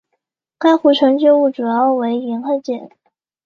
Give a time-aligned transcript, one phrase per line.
[0.57, 2.89] 该湖的沉积物主要为盐和碱。